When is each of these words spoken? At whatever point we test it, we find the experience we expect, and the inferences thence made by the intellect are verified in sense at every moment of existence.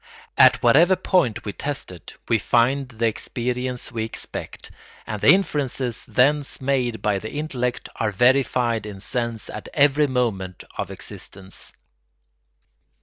At 0.35 0.63
whatever 0.63 0.95
point 0.95 1.45
we 1.45 1.53
test 1.53 1.91
it, 1.91 2.13
we 2.27 2.39
find 2.39 2.89
the 2.89 3.05
experience 3.05 3.91
we 3.91 4.03
expect, 4.03 4.71
and 5.05 5.21
the 5.21 5.29
inferences 5.29 6.07
thence 6.07 6.59
made 6.59 7.03
by 7.03 7.19
the 7.19 7.31
intellect 7.31 7.87
are 7.97 8.11
verified 8.11 8.87
in 8.87 8.99
sense 8.99 9.47
at 9.47 9.69
every 9.75 10.07
moment 10.07 10.63
of 10.75 10.89
existence. 10.89 11.71